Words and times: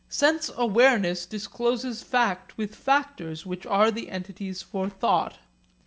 Sense 0.09 0.49
awareness 0.57 1.27
discloses 1.27 2.01
fact 2.01 2.57
with 2.57 2.73
factors 2.73 3.45
which 3.45 3.67
are 3.67 3.91
the 3.91 4.09
entities 4.09 4.63
for 4.63 4.89
thought. 4.89 5.37